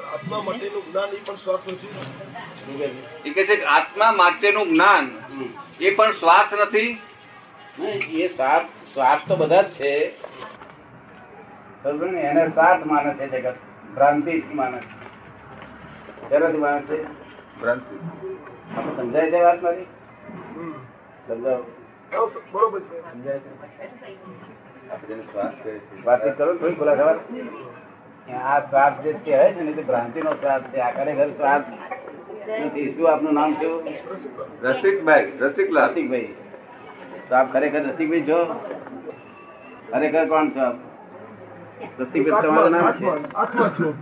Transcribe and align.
આત્મા 0.00 0.42
માટેનું 0.42 0.92
જ્ઞાન 0.92 1.08
એ 1.08 1.20
પણ 1.26 1.34
સ્વાર્થ 1.34 1.68
નથી? 1.68 1.88
એ 3.24 3.30
કે 3.30 3.46
છે 3.46 3.62
આત્મા 3.62 4.12
માટેનું 4.12 4.66
જ્ઞાન 4.66 5.18
એ 5.80 5.94
પણ 5.94 6.12
સ્વાર્થ 6.12 6.54
નથી? 6.54 7.00
એ 8.10 8.28
સ્વાર્થ 8.28 8.66
સ્વાર્થ 8.94 9.28
તો 9.28 9.36
બધા 9.36 9.62
જ 9.62 9.70
છે. 9.70 10.16
એને 11.84 12.48
સ્વાર્થ 12.48 12.86
માને 12.86 13.14
છે 13.14 13.28
જગત. 13.28 13.54
ભ્રાંતિ 13.94 14.42
માને 14.54 14.78
છે. 14.78 15.00
શેનાથી 16.28 16.58
માને 16.58 16.80
છે. 16.80 17.04
આપણે 17.04 18.96
સમજાય 18.96 19.30
છે 19.30 19.40
વાત 19.40 19.62
મારી? 19.62 19.82
સમજાવ. 21.28 21.62
બરોબર 22.52 22.80
છે. 22.80 23.00
સમજાય 23.00 23.38
છે? 23.38 23.60
વાતચીત 26.04 26.38
કરો 26.38 26.54
થોડી 26.54 26.74
વાત. 26.74 27.16
આ 28.28 28.60
શ્રાપ 28.60 29.02
જે 29.04 29.12
છે 29.12 29.62
ને 29.62 29.72
તે 29.72 29.82
ભ્રાંતિ 29.82 30.20
નો 30.22 30.32
શ્રાપ 30.32 30.62
છે 30.72 30.78
આ 30.80 30.90
ખરેખર 30.90 31.28
શ્રાપ 31.28 31.62
નથી. 32.66 32.94
શું 32.96 33.06
આપનું 33.12 33.34
નામ 33.34 33.54
શું? 33.54 33.88
રસિકભાઈ 34.62 35.32
રસિકલાલ. 35.40 35.90
રસિકભાઈ. 35.90 36.34
તો 37.28 37.34
આપ 37.36 37.52
ખરેખર 37.52 37.82
રસિકભાઈ 37.88 38.22
છો? 38.28 38.40
ખરેખર 39.90 40.24
કોણ 40.28 40.50
છો 40.50 40.60
આપ? 40.60 40.76
રસિકભાઈ 42.00 42.42
તમારું 42.42 42.70
નામ 42.70 42.90
છે. 42.92 43.08
આત્મા 43.08 43.38
આત્મા 43.42 43.68
છું 43.78 43.94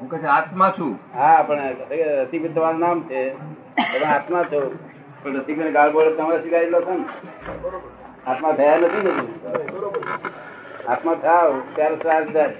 હું 0.00 0.10
કહે 0.10 0.28
આત્મા 0.36 0.70
છું. 0.78 0.92
હા 1.14 1.42
પણ 1.42 1.60
રસિકભાઈ 1.90 2.54
તમારું 2.54 2.80
નામ 2.80 2.98
છે. 3.00 3.22
તમે 3.92 4.06
આત્મા 4.16 4.44
છો. 4.52 4.60
પણ 5.22 5.36
રસિકભાઈ 5.36 5.72
ગાળ 5.72 5.90
બોલે 5.92 6.10
તમારે 6.16 6.38
ને 6.60 7.04
આત્મા 8.26 8.52
થયા 8.52 8.76
નથી 8.76 9.02
ને 9.02 9.12
આત્મા 10.88 11.14
થાવ 11.14 11.50
ત્યારે 11.74 11.96
શ્વાસ 11.96 12.26
જાય. 12.28 12.54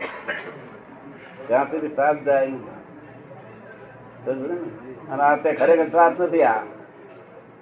જ્યાં 1.52 1.70
સુધી 1.70 1.88
શ્વાસ 1.88 2.16
જાય. 2.16 2.46
અને 5.10 5.22
આ 5.22 5.36
તે 5.36 5.52
ખરેખર 5.52 5.88
શ્વાસ 5.88 6.20
નથી 6.20 6.42
આ 6.42 6.60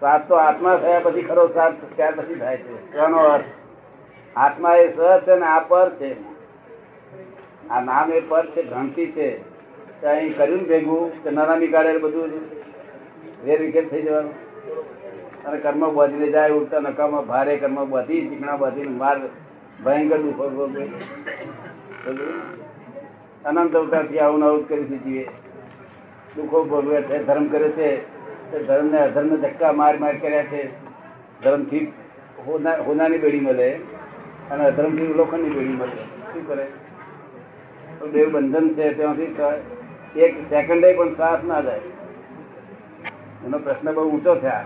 શ્વાસ 0.00 0.20
તો 0.28 0.34
આત્મા 0.34 0.76
થયા 0.76 1.00
પછી 1.00 1.22
ખરો 1.22 1.46
શ્વાસ 1.46 1.72
ત્યાર 1.96 2.12
પછી 2.16 2.34
થાય 2.34 2.56
છે. 2.56 2.92
તેનો 2.92 3.18
અર્થ. 3.18 3.44
આત્મા 4.36 4.74
એ 4.74 4.86
સ 4.88 4.98
છે 4.98 5.34
ને 5.34 5.46
આ 5.46 5.58
પર 5.58 5.90
છે. 5.90 6.10
આ 7.70 7.80
નામ 7.80 8.12
એ 8.12 8.20
પર 8.20 8.46
છે 8.46 8.62
ભ્રાંતિ 8.62 9.06
છે. 9.06 9.28
અહીં 10.06 10.36
કર્યું 10.36 10.62
ભેગું 10.68 11.22
કે 11.22 11.30
નાના 11.30 11.56
નીકાળે 11.56 11.98
બધું 11.98 12.28
વેર 13.44 13.60
વિકેટ 13.60 13.90
થઈ 13.90 14.02
જવાનું. 14.02 14.34
અને 15.44 15.56
કર્મ 15.56 15.94
બાંધીને 15.94 16.28
જાય 16.30 16.50
ઉડતા 16.50 16.80
નકામાં 16.80 17.26
ભારે 17.26 17.56
કર્મ 17.56 17.84
બાંધી 17.84 18.28
ચીકણા 18.28 18.56
બધી 18.56 18.88
માર 18.88 19.20
ભયંકર 19.84 20.18
દુઃખ 20.18 20.40
અનંત 23.44 23.76
અવતારથી 23.76 24.18
આવું 24.18 24.44
આવું 24.44 24.68
કરી 24.68 24.84
દીધી 24.84 25.24
દુઃખો 26.36 26.64
ભોગવે 26.64 27.02
છે, 27.02 27.24
ધર્મ 27.24 27.46
કરે 27.46 27.68
છે, 27.68 27.96
તે 28.52 28.58
ધર્મને 28.58 28.98
અધર્મ 28.98 29.36
ધક્કા 29.36 29.72
માર 29.72 29.98
માર 29.98 30.16
કર્યા 30.16 30.42
છે. 30.42 30.68
ધર્મથી 31.42 31.92
હોના- 32.46 32.80
હોનાની 32.80 33.18
બેડી 33.18 33.40
મળે 33.40 33.72
અને 34.50 34.64
અધર્મથી 34.64 35.06
લોખંડની 35.06 35.50
બેડી 35.50 35.68
મળે. 35.68 36.32
શું 36.32 36.48
કરે? 36.48 36.66
દેવ 38.12 38.32
બંધન 38.32 38.74
છે 38.74 38.94
ત્યાંથી 38.94 39.36
એક 40.20 40.50
સેકન્ડે 40.50 40.96
પણ 40.96 41.14
સાથ 41.14 41.44
ના 41.44 41.60
જાય. 41.60 41.80
એનો 43.46 43.58
પ્રશ્ન 43.58 43.92
બહુ 43.92 44.10
ઊંચો 44.10 44.34
થયા 44.34 44.64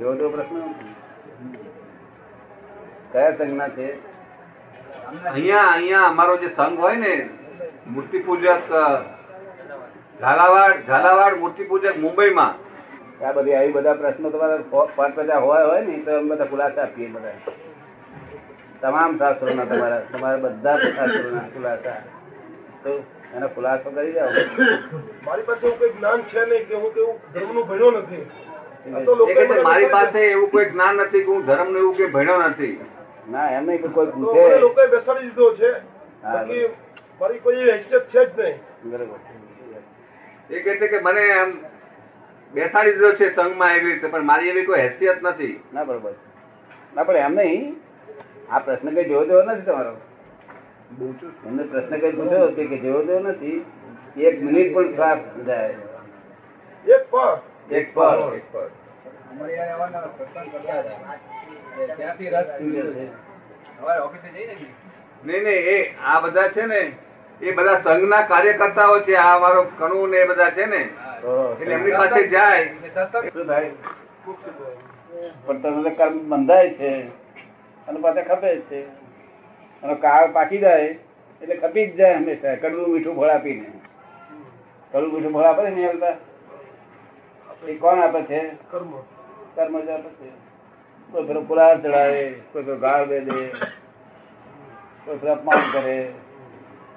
જો 0.00 0.14
તો 0.14 0.28
પ્રશ્ન. 0.28 0.60
કયા 3.12 3.30
સંજ્ઞા 3.30 3.68
છે? 3.68 3.92
અહીંયા 5.30 5.62
અહીંયા 5.62 6.00
અમારો 6.00 6.36
જે 6.36 6.48
સંઘ 6.56 6.78
હોય 6.78 6.96
ને 6.96 7.28
મૂર્તિ 7.94 8.18
પૂજક 8.26 8.46
ઝાલાવાડ 10.20 10.78
ઝાલાવાડ 10.88 11.36
મૂર્તિ 11.42 11.64
પૂજક 11.70 11.96
મુંબઈમાં. 12.04 12.54
આ 13.24 13.32
બધી 13.36 13.54
આવી 13.58 13.74
બધા 13.76 13.94
પ્રશ્નો 14.00 14.30
તમારા 14.34 14.86
પાંચ 14.96 15.12
પચાસ 15.18 15.42
હોય 15.46 15.64
હોય 15.68 15.82
ને 15.86 15.94
તો 16.06 16.10
અમે 16.16 16.28
બધા 16.30 16.48
ખુલાસા 16.52 16.84
આપીએ 16.86 17.08
બધા. 17.14 17.38
તમામ 18.82 19.12
શાસ્ત્રોના 19.20 19.66
તમારા 19.70 20.02
તમારા 20.12 20.42
બધા 20.44 20.76
શાસ્ત્રોના 20.96 21.46
ખુલાસા. 21.54 22.00
તો 22.82 22.90
એનો 23.36 23.48
ખુલાસો 23.54 23.88
કરી 23.96 24.12
જાઓ 24.16 24.30
મારી 25.26 25.46
પાસે 25.48 25.64
એવું 25.66 25.78
કોઈ 25.78 25.92
જ્ઞાન 25.96 26.20
છે 26.32 26.40
નહીં 26.50 26.64
કે 26.68 26.74
હું 26.82 26.90
કેવું 26.96 27.16
ધર્મનું 27.34 27.64
ભણ્યો 27.70 27.90
નથી. 28.00 28.24
મારી 29.68 29.90
પાસે 29.96 30.18
એવું 30.26 30.50
કોઈ 30.56 30.68
જ્ઞાન 30.74 30.94
નથી 31.06 31.22
કે 31.24 31.30
હું 31.32 31.42
ધર્મ 31.48 31.70
એવું 31.76 31.94
કે 32.00 32.04
ભણ્યો 32.18 32.40
નથી. 32.48 32.74
ના 33.32 33.48
એમ 33.56 33.64
નહીં 33.70 33.82
કે 33.82 33.88
કોઈ 33.96 34.12
પૂછે 34.18 34.60
લોકોએ 34.66 34.86
બેસાડી 34.96 35.26
દીધો 35.30 35.46
છે. 35.62 35.70
મારી 37.20 37.38
કોઈ 37.38 37.70
હેસિયત 37.70 38.08
છે 38.08 38.24
જ 38.24 38.40
નહીં. 38.40 38.56
બરોબર. 38.84 39.18
એ 40.50 40.60
કહે 40.60 40.76
છે 40.76 40.88
કે 40.88 40.98
મને 40.98 41.24
આમ 41.32 41.56
બેસાડી 42.54 42.92
દીધો 42.92 43.12
છે 43.12 43.30
સંઘમાં 43.34 43.76
એવી 43.76 43.92
રીતે 43.92 44.08
પણ 44.08 44.24
મારી 44.24 44.48
એવી 44.48 44.64
કોઈ 44.64 44.80
હેસિયત 44.80 45.22
નથી. 45.22 45.56
ના 45.74 45.84
બરોબર. 45.84 46.14
ના 46.94 47.02
પણ 47.02 47.16
એમ 47.16 47.34
નહીં. 47.34 47.82
આ 48.50 48.58
પ્રશ્ન 48.58 48.94
કઈ 48.94 49.04
જેવો 49.04 49.24
તેવો 49.24 49.42
નથી 49.42 49.62
તમારો? 49.62 49.96
એમને 51.46 51.62
પ્રશ્ન 51.62 52.00
કઈ 52.00 52.12
પૂછ્યો 52.12 52.46
હતો 52.46 52.68
કે 52.68 52.76
જેવો 52.78 53.02
તેવો 53.02 53.20
નથી? 53.20 53.58
એક 54.16 54.42
મિનિટ 54.42 54.74
પણ 54.74 54.94
ખરાબ 54.94 55.18
જાય 55.46 55.74
એક 56.84 57.02
પર 57.10 57.32
એક 57.70 57.94
પર 57.94 58.16
નહીં 65.24 65.42
નહીં 65.44 65.68
એ 65.68 65.76
આ 66.04 66.20
બધા 66.20 66.48
છે 66.48 66.66
ને 66.66 66.80
એ 67.42 67.52
બધા 67.52 67.80
સંઘના 67.80 68.22
કાર્યકર્તાઓ 68.22 68.98
છે, 69.00 69.14
આ 69.16 69.38
મારો 69.38 69.60
કનુ 69.78 70.06
ને 70.06 70.18
એ 70.18 70.28
બધા 70.30 70.50
છે 70.50 70.64
ને, 70.66 70.80
એટલે 71.60 71.74
એમની 71.74 71.92
પાસે 71.92 72.22
જાય. 72.28 72.64
પણ 75.46 75.58
તમને 75.62 75.90
કર્મ 75.90 76.16
બંધાય 76.30 76.70
છે, 76.78 76.90
અને 77.88 77.98
પાછા 78.00 78.26
ખપે 78.30 78.50
છે. 78.70 78.80
અને 79.82 79.94
કાળ 79.94 80.26
પાકી 80.32 80.58
જાય, 80.58 80.90
એટલે 81.42 81.54
ખપી 81.56 81.86
જ 81.86 81.96
જાય 81.96 82.16
હંમેશા, 82.16 82.56
કડવું 82.62 82.92
મીઠું 82.94 83.16
ફળ 83.16 83.30
આપીને. 83.30 83.68
કડવું 84.92 85.12
મીઠું 85.14 85.32
ફળ 85.34 85.48
આપે 85.50 85.70
ને 85.70 85.88
આવતા 85.88 86.16
એ 87.66 87.74
કોણ 87.82 87.98
આપે 88.02 88.20
છે? 88.22 88.40
કર્મ 88.70 88.90
કર્મ 89.56 89.74
જ 89.80 89.88
આપે 89.90 90.10
છે. 90.18 90.28
કોઈ 91.12 91.26
પેલો 91.26 91.40
પુલાર 91.48 91.74
ચડાવે, 91.82 92.24
કોઈ 92.52 92.64
પેલો 92.64 92.78
ગાળ 92.78 93.04
દે 93.06 93.18
કોઈ 95.04 95.18
પેલો 95.18 95.32
અપમાન 95.32 95.62
કરે. 95.72 95.98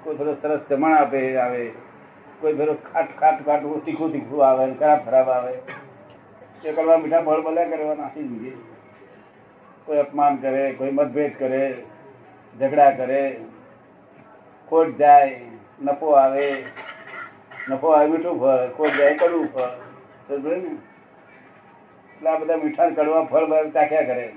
કોઈ 0.04 0.14
પેલો 0.14 0.34
સરસ 0.34 0.60
જમણ 0.70 0.92
આપે, 0.92 1.36
આવે. 1.36 1.70
કોઈ 2.40 2.54
પેલો 2.54 2.74
ખાટ 2.74 3.18
ખાટ, 3.20 3.46
ખાટું 3.46 3.84
તીખું 3.84 4.12
તીખું 4.12 4.46
આવે, 4.46 4.74
ખરાબ 4.74 5.04
ખરાબ 5.04 5.28
આવે. 5.28 5.52
એ 6.64 6.72
કરવા 6.72 6.98
મીઠા 6.98 7.20
ફળ 7.20 7.40
ભલે 7.40 7.64
કરવા 7.64 7.94
નાખી 7.94 8.22
દીધી 8.22 8.62
કોઈ 9.84 9.98
અપમાન 9.98 10.36
કરે, 10.36 10.72
કોઈ 10.72 10.90
મતભેદ 10.90 11.38
કરે, 11.38 11.82
ઝઘડા 12.60 12.90
કરે. 12.90 13.40
ખોટ 14.68 14.88
જાય, 14.88 15.40
નફો 15.82 16.10
આવે. 16.10 16.64
નફો 17.68 17.88
આવે 17.88 18.06
મીઠું 18.06 18.40
ફળ, 18.40 18.68
ખોટ 18.68 18.90
જાય 18.98 19.14
કડવું 19.14 19.46
ફળ. 19.46 19.68
ને? 20.46 20.56
એટલે 20.56 22.30
આ 22.30 22.36
બધા 22.36 22.56
મીઠા 22.56 22.88
કડવા 22.88 23.24
ફળ 23.24 23.68
ચાખ્યા 23.68 24.02
કરે. 24.02 24.32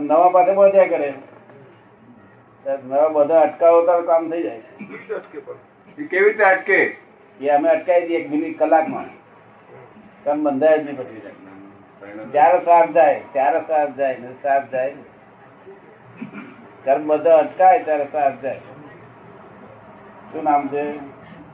નવા 0.00 0.28
પાસે 0.28 0.54
પહોંચ્યા 0.54 0.84
કરે. 0.84 1.12
બધા 3.12 3.40
અટકાવો 3.40 3.86
તો 3.86 4.02
કામ 4.02 4.30
થઈ 4.30 4.42
જાય. 4.42 4.60
કેવી 6.06 6.24
રીતે 6.24 6.44
અટકે? 6.44 6.96
એ 7.40 7.48
અમે 7.48 7.68
અટકાવી 7.68 8.06
દઈએ 8.06 8.18
એક 8.18 8.30
મિનિટ 8.30 8.58
કલાકમાં. 8.58 9.04
કામ 10.24 10.44
બંધાય 10.44 10.78
જ 10.78 10.84
નહીં 10.84 10.96
પછી 10.96 11.22
જ્યારે 12.32 12.58
સાફ 12.58 12.90
જાય 12.90 13.22
ત્યારે 13.32 13.60
સાફ 13.60 13.96
જાય 13.96 14.18
ને 14.18 14.32
સાફ 14.42 14.70
જાય. 14.70 14.94
કર્મ 16.84 17.06
બધા 17.06 17.38
અટકાય 17.38 17.82
ત્યારે 17.82 18.04
સાફ 18.04 18.40
જાય. 18.42 18.58
શું 20.32 20.44
નામ 20.44 20.68
છે? 20.68 20.96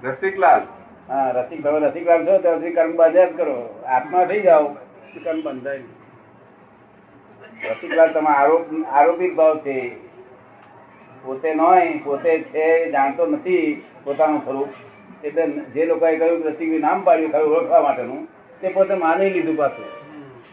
રસિકલાલ. 0.07 0.61
હા 1.09 1.31
રસિક 1.31 1.65
તમે 1.65 1.79
રસિકલાલ 1.87 2.27
છો? 2.27 2.39
તો 2.39 2.53
રસિક 2.53 2.75
કર્મ 2.75 2.97
બાંધ્યા 2.97 3.25
જ 3.25 3.37
કરો. 3.37 3.85
આત્મા 3.87 4.25
થઈ 4.25 4.41
જાઓ. 4.41 4.69
કર્મ 5.25 5.43
બંધાય. 5.43 5.79
રસિકલાલ 7.71 8.13
તમે 8.13 8.27
આરોપ 8.27 8.67
આરોપિત 8.91 9.35
ભાવ 9.35 9.59
છે. 9.59 10.08
પોતે 11.25 11.55
નોય, 11.55 12.01
પોતે 12.05 12.41
છે, 12.41 12.91
જાણતો 12.91 13.27
નથી, 13.27 13.83
પોતાનું 14.05 14.45
સ્વરૂપ. 14.45 14.69
એટલે 15.25 15.47
જે 15.47 15.87
લોકોએ 15.87 16.17
કહ્યું 16.17 16.45
રસિકભાઈ 16.45 16.79
નામ 16.79 17.05
પાડ્યું, 17.05 17.33
ખરું 17.33 17.57
ઓળખવા 17.57 17.81
માટેનું, 17.83 18.29
તે 18.61 18.69
પોતે 18.69 18.95
માની 18.95 19.31
લીધું 19.31 19.57
પાછું. 19.57 19.85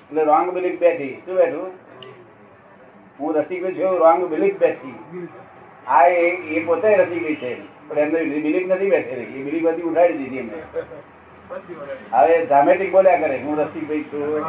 એટલે 0.10 0.24
રોંગ 0.24 0.52
બિલીફ 0.52 0.80
બેઠી. 0.80 1.22
શું 1.26 1.36
બેઠું? 1.36 1.72
હું 3.20 3.36
રસિકભાઈ 3.36 3.74
છું 3.74 3.98
રોંગ 3.98 4.26
બિલીફ 4.26 4.58
બેઠી. 4.58 4.94
આ 5.88 6.08
એ 6.08 6.64
પોતે 6.66 6.96
રસિકભાઈ 6.96 7.36
છે. 7.36 7.54
પણ 7.90 8.00
એમને 8.00 8.24
બિલીફ 8.24 8.68
નથી 8.68 8.90
બેઠેલી. 8.90 9.24
એ 9.24 9.44
બિલીફ 9.44 9.64
બધી 9.64 9.82
ઉઠાડી 9.82 10.14
દીધી 10.14 10.38
એમને. 10.38 10.60
હવે 12.12 12.46
ડ્રામેટિક 12.46 12.92
બોલ્યા 12.92 13.18
કરે. 13.18 13.38
હું 13.38 13.58
રસિકભાઈ 13.58 14.04
છું, 14.04 14.46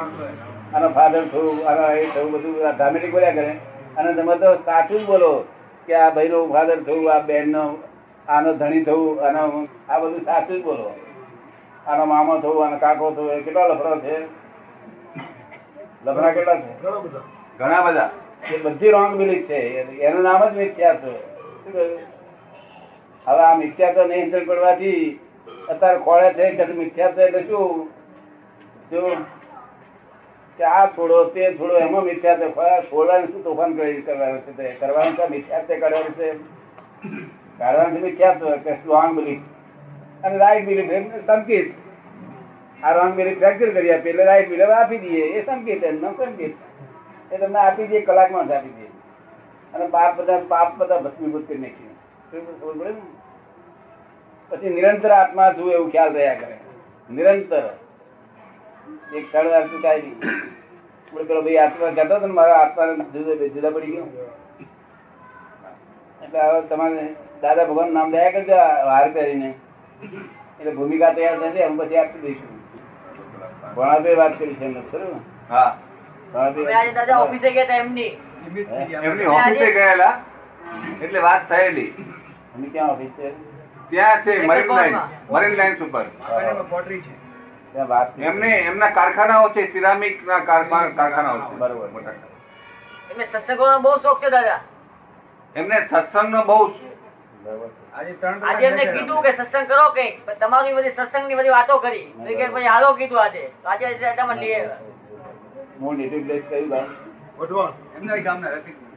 આનો 0.77 0.89
ફાધર 0.89 1.25
છું, 1.25 1.69
આનો 1.69 1.91
એ 1.91 2.07
થયું 2.15 2.31
બધું 2.33 2.77
ડ્રામેટિક 2.77 3.13
બોલ્યા 3.13 3.33
કરે. 3.33 3.53
અને 3.97 4.13
તમે 4.13 4.37
તો 4.37 4.55
સાચું 4.55 5.01
જ 5.01 5.07
બોલો. 5.07 5.45
કે 5.87 5.95
આ 5.95 6.11
ભાઈનો 6.11 6.47
ફાધર 6.47 6.83
થયું 6.83 7.13
આ 7.13 7.19
બેનનો 7.19 7.77
આનો 8.29 8.53
ધણી 8.53 8.85
થયું 8.85 9.21
આનો 9.21 9.69
આ 9.89 9.99
બધું 9.99 10.21
સાચું 10.21 10.61
જ 10.61 10.65
બોલો. 10.65 10.95
આનો 11.87 12.05
મામો 12.05 12.39
થવું 12.39 12.67
આનો 12.67 12.79
કાકો 12.79 13.33
એ 13.33 13.41
કેટલા 13.43 13.67
લફડા 13.67 13.97
છે? 13.97 14.25
લફડા 16.05 16.31
કેટલા 16.31 16.55
છે? 16.55 16.83
ઘણા 17.59 17.81
બધા. 17.81 18.11
એ 18.53 18.57
બધી 18.57 18.91
રોંગ 18.91 19.17
બિલીફ 19.17 19.47
છે. 19.47 19.83
એનું 20.01 20.23
નામ 20.23 20.49
જ 20.49 20.57
મિથ્યા 20.57 20.95
છે. 20.95 21.15
હવે 23.27 23.43
આ 23.43 23.57
મિથ્યા 23.57 23.93
તો 23.93 24.05
નહીં 24.05 24.47
પડવાથી 24.47 25.21
અત્યારે 25.69 25.99
ખોળે 25.99 26.35
છે 26.35 26.73
મિથ્યા 26.73 27.11
છે 27.11 27.23
એટલે 27.23 27.41
શું? 27.41 27.91
શું 28.91 29.36
કે 30.59 30.65
આ 30.65 30.87
છોડો, 30.87 31.25
તે 31.25 31.55
છોડો, 31.55 31.79
એમાં 31.79 32.05
મિથ્યા 32.05 32.37
છોડવાનું 32.81 33.29
શું 33.33 33.45
તોફાન 33.45 33.77
કરવાનું 33.77 34.41
છે 34.41 34.57
તે? 34.57 34.69
કરવાનું 34.69 35.17
છે 35.17 35.31
મિથ્યા 35.31 35.63
છે 35.63 35.81
કરવાનું 35.81 36.15
છે? 36.15 36.33
કાઢવાનું 37.59 37.99
છે 37.99 38.03
મિથ્યા 38.03 38.33
કે 38.33 38.73
સ્ટ્રોંગ 38.73 39.21
બિલીફ 39.21 39.39
અને 40.25 40.39
રાઈટ 40.39 40.67
બિલીફ 40.67 40.91
એટલે 40.91 41.27
સંકેત. 41.27 41.73
આ 42.83 42.93
રોંગ 42.93 43.15
બિલીફ 43.15 43.39
ફ્રેક્ચર 43.39 43.71
કરી 43.71 43.91
આપીએ 43.91 44.13
એટલે 44.13 44.25
રાઈટ 44.25 44.49
બિલીફ 44.49 44.69
આપી 44.69 44.99
દઈએ. 44.99 45.23
એ 45.23 45.47
સંકેત 45.47 45.85
એમનો 45.85 46.13
સંકેત. 46.13 46.55
એ 47.33 47.37
તમને 47.37 47.59
આપી 47.59 47.87
દઈએ, 47.87 48.01
કલાકમાં 48.01 48.49
જ 48.49 48.51
આપી 48.51 48.69
દઈએ. 48.69 48.91
અને 49.75 49.87
પાપ 49.87 50.21
બધા 50.21 50.43
પાપ 50.49 50.77
બધા 50.77 50.99
ભસ્મીભૂત 50.99 51.49
કરી 51.49 51.59
નાખીએ? 51.59 52.91
પછી 54.49 54.71
નિરંતર 54.71 55.11
આત્મા 55.11 55.53
છું 55.53 55.73
એવું 55.73 55.91
ખ્યાલ 55.91 56.13
રહ્યા 56.13 56.35
કરે. 56.35 56.57
નિરંતર. 57.11 57.63
એક 59.17 59.25
ક્ષણ 59.29 59.49
વાર 59.55 59.65
ચુકાય 59.75 60.01
નહીં. 60.03 60.17
પેલો 61.29 61.41
ભાઈ 61.43 61.61
આત્મા 61.65 61.93
કહેતો 61.99 62.15
હતો 62.17 62.27
ને 62.27 62.35
મારા 62.41 62.59
આત્મા 62.65 63.07
જુદા 63.15 63.49
જુદા 63.55 63.73
પડી 63.77 63.93
ગયો. 63.95 64.09
એટલે 66.25 66.41
હવે 66.49 66.61
તમારે 66.71 67.07
દાદા 67.43 67.67
ભગવાન 67.71 67.91
નામ 67.97 68.13
દયા 68.17 68.35
કરજો 68.37 68.61
હાર 68.91 69.09
પહેરીને. 69.17 69.51
એટલે 70.59 70.73
ભૂમિકા 70.79 71.13
તૈયાર 71.17 71.41
થશે 71.43 71.61
એમ 71.69 71.75
પછી 71.81 71.99
આપી 72.03 72.23
દઈશું. 72.23 72.53
ભણાભાઈ 73.77 74.19
વાત 74.23 74.39
કરી 74.39 74.57
છે 74.61 74.67
ખરું? 74.91 75.11
ને? 75.15 75.21
હા 75.51 75.71
ભણાભાઈ 76.33 76.67
અમે 76.67 76.79
આજે 76.81 76.93
દાદા 77.01 77.19
ઓફિસે 77.27 77.49
ગયા 77.59 77.81
એમની. 77.83 78.13
એમની 79.03 79.27
ઓફિસે 79.35 79.69
ગયેલા? 79.79 80.15
એટલે 81.03 81.21
વાત 81.29 81.43
થયેલી. 81.53 81.91
ક્યાં 82.73 82.91
ઓફિસ 82.91 83.13
છે? 83.21 83.29
ત્યાં 83.91 84.23
છે 84.25 84.33
મરીન 84.47 85.57
લાઈન. 85.59 85.83
ઉપર. 85.89 86.07
ત્યાં 87.77 87.89
વાત 87.89 88.19
એમને 88.19 88.51
એમના 88.69 88.91
કારખાનાઓ 88.91 89.49
છે 89.49 89.63
સિરામિક 89.73 90.27
ના 90.27 90.39
કારખાનાઓ 90.39 91.39
છે. 91.39 91.57
બરોબર. 91.63 91.89
મોટા. 91.89 92.13
એમને 93.11 93.27
સત્સંગોનો 93.33 93.79
બહુ 93.79 93.97
શોખ 93.97 94.23
છે 94.23 94.31
દાદા. 94.31 94.61
એમને 95.57 95.81
સત્સંગનો 95.91 96.41
બહુ 96.45 96.61
આજે 97.95 98.65
એમને 98.67 98.85
કીધું 98.85 99.23
કે 99.23 99.33
સત્સંગ 99.33 99.69
કરો 99.69 99.85
કંઈક 99.91 100.31
તમારી 100.41 100.75
બધી 100.75 100.91
સત્સંગની 100.91 101.35
બધી 101.35 101.49
વાતો 101.49 101.79
કરી. 101.79 102.07
કે 102.39 102.49
ભાઈ 102.49 102.73
હાલો 102.75 102.93
કીધું 102.93 103.23
આજે. 103.23 103.45
આજે 103.67 103.95
તમે 104.17 104.35
લઈ 104.35 104.55
હું 104.55 104.69
મૂળ 105.81 105.97
native 105.97 106.41
કયું 106.49 106.69
ગામ? 106.69 106.87
વઢવાણ. 107.39 107.73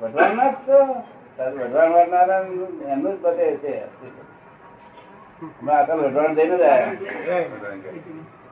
વઢવાણના 0.01 0.51
જ 0.51 0.55
છો? 0.67 0.79
વઢવાણ 1.43 1.91
વાળનારા 1.91 2.41
એમનું 2.91 3.13
જ 3.13 3.21
બધે 3.21 3.55
છે. 3.57 3.75
હમણાં 5.41 5.77
આખા 5.79 5.95
વઢવાણ 5.95 6.35
જઈને 6.35 6.57
જ 6.57 6.61
આયા. 6.61 6.87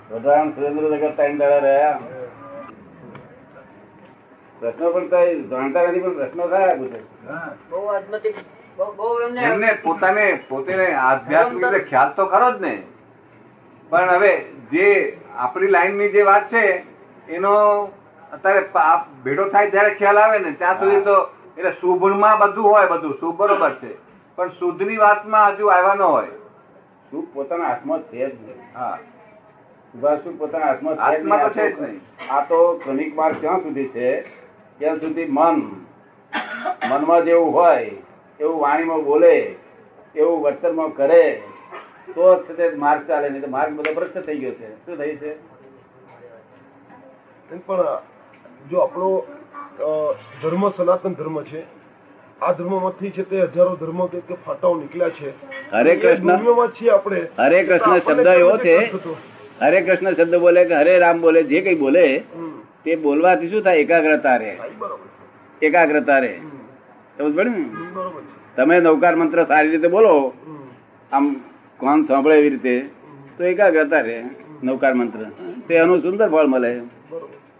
વઢવાણ 0.10 0.52
સુરેન્દ્રનગર 0.56 1.12
ત્રણ 1.16 1.40
દાડા 1.40 1.62
રહ્યા. 1.62 1.98
પ્રશ્નો 4.60 4.92
પણ 4.94 5.10
કઈ 5.14 5.34
જાણતા 5.52 5.84
નથી 5.88 6.04
પણ 6.04 6.16
પ્રશ્નો 6.20 6.44
થયા 6.54 6.76
પૂછે 6.80 7.00
બહુ 8.98 9.08
એમને 9.48 9.74
પોતાને 9.84 10.26
પોતે 10.50 10.78
આધ્યાત્મિક 11.02 11.66
રીતે 11.66 11.90
ખ્યાલ 11.90 12.14
તો 12.20 12.26
ખરો 12.34 12.50
જ 12.52 12.62
ને. 12.62 12.74
પણ 13.92 14.10
હવે 14.16 14.32
જે 14.72 14.88
આપણી 15.38 15.74
લાઈનની 15.76 16.12
જે 16.16 16.26
વાત 16.30 16.50
છે 16.52 16.64
એનો 17.30 17.54
અત્યારે 18.32 18.64
ભેડો 19.24 19.50
થાય 19.52 19.72
ત્યારે 19.76 19.92
ખ્યાલ 20.00 20.24
આવે 20.24 20.40
ને. 20.40 20.52
ત્યાં 20.54 20.80
સુધી 20.80 21.04
તો 21.04 21.18
એટલે 21.58 21.72
શુભમાં 21.82 22.40
બધું 22.42 22.70
હોય 22.72 22.88
બધું 22.88 23.14
શુભ 23.20 23.38
બરોબર 23.38 23.74
છે. 23.82 23.92
પણ 24.38 24.52
શુદ્ધની 24.60 24.98
વાતમાં 24.98 25.54
હજુ 25.54 25.70
આવ્યા 25.76 25.96
ન 25.96 26.04
હોય. 26.08 26.34
શુભ 27.12 27.30
પોતાના 27.34 27.70
હાથમાં 27.70 28.02
છે 28.10 28.18
જ 28.18 28.34
નહીં 28.40 28.66
હા. 28.76 28.98
સુભાષ 29.94 30.26
પોતાના 30.40 30.68
હાથમાં 30.68 30.98
છે 30.98 31.18
જ 31.18 31.30
તો 31.44 31.50
છે 31.52 31.66
જ 31.68 31.76
નહીં. 31.82 32.00
આ 32.30 32.42
તો 32.50 32.60
ક્રમિક 32.84 33.12
માર્ગ 33.16 33.36
ક્યાં 33.42 33.62
સુધી 33.64 33.90
છે 33.92 34.10
ત્યાં 34.80 35.00
સુધી 35.00 35.28
મન 35.30 35.58
મનમાં 36.90 37.22
જેવું 37.26 37.52
હોય 37.52 37.92
એવું 38.40 38.60
વાણીમાં 38.60 39.04
બોલે 39.04 39.36
એવું 40.16 40.38
વર્તનમાં 40.44 40.92
કરે 40.94 41.24
તો 42.10 42.26
જ 42.36 42.44
છે 42.48 42.54
તે 42.60 42.66
માર્ગ 42.78 43.08
ચાલે 43.08 43.30
નહીં 43.30 43.44
તો 43.44 43.50
માર્ગ 43.50 43.72
બધો 43.78 43.92
ભ્રષ્ટ 43.94 44.26
થઈ 44.26 44.40
ગયો 44.40 44.54
છે 44.56 44.68
શું 44.84 44.96
થયું 44.98 45.18
છે 45.20 45.32
પણ 47.62 47.88
જો 48.70 48.78
આપણો 48.82 49.10
ધર્મ 50.42 50.64
સનાતન 50.74 51.14
ધર્મ 51.16 51.38
છે 51.46 51.62
આ 52.42 52.54
ધર્મમાંથી 52.54 53.12
છે 53.12 53.24
તે 53.26 53.38
હજારો 53.48 53.74
ધર્મ 53.78 54.00
કે 54.12 54.36
ફાટાઓ 54.44 54.76
નીકળ્યા 54.76 55.14
છે 55.14 55.34
હરે 55.72 55.94
કૃષ્ણ. 55.98 56.30
છીએ 56.74 56.92
આપણે 56.92 57.20
હરે 57.40 57.60
કૃષ્ણ 57.64 58.00
શબ્દ 58.00 58.28
એવો 58.36 58.58
છે? 58.60 58.76
હરે 59.62 59.80
કૃષ્ણ 59.82 60.14
શબ્દ 60.14 60.36
બોલે 60.36 60.62
કે 60.66 60.76
હરે 60.76 60.94
રામ 61.00 61.22
બોલે 61.22 61.42
જે 61.44 61.62
કઈ 61.62 61.76
બોલે 61.76 62.06
તે 62.84 62.96
બોલવાથી 62.96 63.50
શું 63.52 63.62
થાય? 63.64 63.84
એકાગ્રતા 63.84 64.38
છે. 64.38 64.52
એકાગ્રતા 65.62 66.20
રહે. 66.20 66.34
સમજ 67.18 67.34
પડે 67.36 67.50
ને? 67.50 67.64
તમે 68.56 68.76
નૌકાર 68.80 69.16
મંત્ર 69.16 69.40
સારી 69.44 69.70
રીતે 69.70 69.88
બોલો 69.88 70.14
આમ 71.12 71.26
કોણ 71.80 72.04
સાંભળે 72.04 72.36
એવી 72.40 72.50
રીતે 72.50 72.76
તો 73.38 73.44
એકાગ્રતા 73.44 74.02
રહે 74.02 74.18
નૌકાર 74.64 74.94
મંત્ર. 74.94 75.20
તે 75.68 75.74
એનું 75.76 76.02
સુંદર 76.02 76.30
ફળ 76.30 76.48
મળે. 76.48 76.72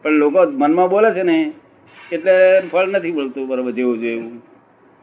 પણ 0.04 0.12
લોકો 0.22 0.40
મનમાં 0.62 0.90
બોલે 0.90 1.10
છે 1.12 1.24
ને 1.24 1.38
એટલે 2.12 2.36
ફળ 2.72 2.88
નથી 2.88 3.12
મળતું 3.12 3.48
બરોબર 3.48 3.72
જેવું 3.72 3.98
જેવું 4.00 4.32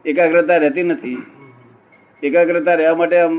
એકાગ્રતા 0.05 0.57
રહેતી 0.57 0.83
નથી. 0.83 1.19
એકાગ્રતા 2.23 2.75
રહેવા 2.75 2.95
માટે 2.95 3.17
આમ 3.19 3.35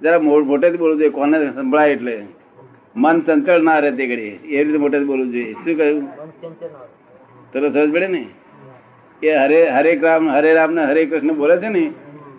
જરા 0.00 0.18
મોટેથી 0.20 0.80
બોલવું 0.82 0.98
જોઈએ 0.98 1.14
કોને 1.18 1.36
સંભળાય 1.50 1.90
એટલે. 1.90 2.16
મન 2.96 3.20
ચંચળ 3.20 3.62
ના 3.62 3.78
રહે 3.78 3.90
તે 3.90 4.06
ઘડી. 4.06 4.32
એ 4.54 4.64
રીતે 4.64 4.78
મોટે 4.78 4.98
બોલવું 5.04 5.32
જોઈએ. 5.32 5.52
શું 5.52 5.76
કહ્યું? 5.76 6.02
તરત 7.52 7.72
સમજ 7.72 7.92
પડે 7.92 8.08
ને? 8.08 8.22
કે 9.22 9.36
હરે 9.36 9.60
હરે 9.70 9.92
રામ 9.98 10.30
હરે 10.30 10.50
રામ 10.54 10.74
ને 10.74 10.84
હરે 10.84 11.06
કૃષ્ણ 11.06 11.34
બોલે 11.34 11.56
છે 11.56 11.68
ને, 11.68 11.84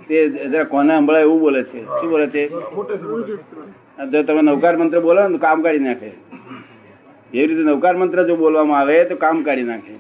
તે 0.08 0.64
કોને 0.64 0.94
સંભળાય 0.98 1.22
એવું 1.22 1.40
બોલે 1.40 1.62
છે. 1.64 1.86
શું 1.86 2.10
બોલે 2.10 2.28
છે. 2.28 2.44
જો 4.12 4.24
તમે 4.24 4.42
નવકાર 4.42 4.78
મંત્ર 4.78 5.00
બોલો 5.00 5.28
ને 5.28 5.38
તો 5.38 5.42
કામ 5.46 5.62
કાઢી 5.62 5.80
નાખે. 5.80 6.12
એવી 7.34 7.48
રીતે 7.48 7.64
નવકાર 7.70 7.96
મંત્ર 7.96 8.24
જો 8.24 8.36
બોલવામાં 8.36 8.80
આવે 8.80 9.04
તો 9.04 9.16
કામ 9.16 9.44
કાઢી 9.44 9.64
નાખે. 9.64 9.96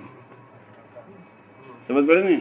સમજ 1.88 2.05
પડે 2.08 2.24
ને? 2.24 2.38